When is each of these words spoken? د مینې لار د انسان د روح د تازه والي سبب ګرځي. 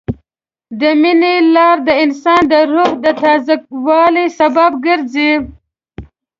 د 0.79 0.81
مینې 1.01 1.35
لار 1.55 1.77
د 1.87 1.89
انسان 2.03 2.41
د 2.51 2.53
روح 2.73 2.91
د 3.03 3.05
تازه 3.21 3.55
والي 3.85 4.25
سبب 4.39 4.71
ګرځي. 4.85 5.31